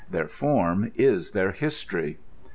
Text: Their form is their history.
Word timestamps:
Their 0.09 0.27
form 0.27 0.91
is 0.95 1.29
their 1.29 1.51
history. 1.51 2.17